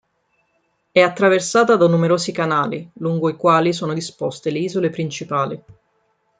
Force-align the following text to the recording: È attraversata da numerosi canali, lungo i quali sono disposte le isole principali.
È 0.91 0.99
attraversata 0.99 1.75
da 1.75 1.85
numerosi 1.87 2.31
canali, 2.31 2.89
lungo 2.95 3.29
i 3.29 3.35
quali 3.35 3.71
sono 3.71 3.93
disposte 3.93 4.49
le 4.49 4.57
isole 4.57 4.89
principali. 4.89 5.61